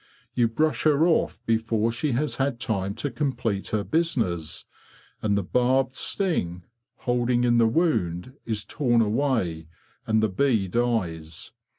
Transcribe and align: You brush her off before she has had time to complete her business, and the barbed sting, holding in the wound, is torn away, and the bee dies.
You 0.33 0.47
brush 0.47 0.81
her 0.85 1.05
off 1.05 1.39
before 1.45 1.91
she 1.91 2.13
has 2.13 2.37
had 2.37 2.59
time 2.59 2.95
to 2.95 3.11
complete 3.11 3.67
her 3.67 3.83
business, 3.83 4.65
and 5.21 5.37
the 5.37 5.43
barbed 5.43 5.95
sting, 5.95 6.63
holding 7.01 7.43
in 7.43 7.59
the 7.59 7.67
wound, 7.67 8.33
is 8.43 8.65
torn 8.65 9.01
away, 9.03 9.67
and 10.07 10.23
the 10.23 10.27
bee 10.29 10.67
dies. 10.67 11.51